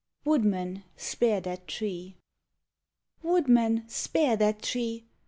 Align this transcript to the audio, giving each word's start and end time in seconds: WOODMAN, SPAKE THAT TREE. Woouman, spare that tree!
WOODMAN, 0.25 0.83
SPAKE 0.97 1.43
THAT 1.43 1.67
TREE. 1.67 2.17
Woouman, 3.21 3.83
spare 3.87 4.35
that 4.35 4.63
tree! 4.63 5.05